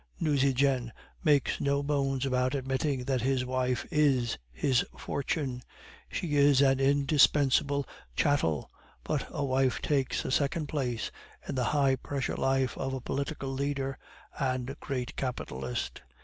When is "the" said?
11.53-11.65